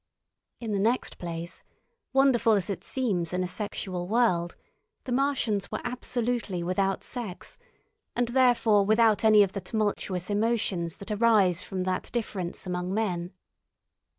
In 0.59 0.71
the 0.71 0.79
next 0.79 1.19
place, 1.19 1.61
wonderful 2.11 2.53
as 2.53 2.71
it 2.71 2.83
seems 2.83 3.33
in 3.33 3.43
a 3.43 3.47
sexual 3.47 4.07
world, 4.07 4.55
the 5.03 5.11
Martians 5.11 5.71
were 5.71 5.79
absolutely 5.83 6.63
without 6.63 7.03
sex, 7.03 7.59
and 8.15 8.29
therefore 8.29 8.83
without 8.83 9.23
any 9.23 9.43
of 9.43 9.51
the 9.51 9.61
tumultuous 9.61 10.31
emotions 10.31 10.97
that 10.97 11.11
arise 11.11 11.61
from 11.61 11.83
that 11.83 12.11
difference 12.11 12.65
among 12.65 12.91
men. 12.91 13.31